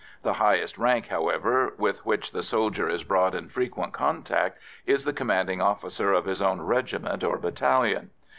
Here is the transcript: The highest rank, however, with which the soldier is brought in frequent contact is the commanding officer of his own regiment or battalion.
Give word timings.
The 0.23 0.33
highest 0.33 0.79
rank, 0.79 1.09
however, 1.09 1.75
with 1.77 2.03
which 2.07 2.31
the 2.31 2.41
soldier 2.41 2.89
is 2.89 3.03
brought 3.03 3.35
in 3.35 3.49
frequent 3.49 3.93
contact 3.93 4.57
is 4.87 5.03
the 5.05 5.13
commanding 5.13 5.61
officer 5.61 6.11
of 6.11 6.25
his 6.25 6.41
own 6.41 6.59
regiment 6.61 7.23
or 7.23 7.37
battalion. 7.37 8.09